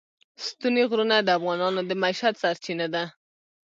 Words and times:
ستوني 0.45 0.83
غرونه 0.89 1.15
د 1.21 1.29
افغانانو 1.37 1.81
د 1.85 1.91
معیشت 2.01 2.35
سرچینه 2.43 2.87
ده. 2.93 3.03